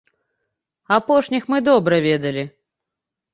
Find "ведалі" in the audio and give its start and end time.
2.07-2.43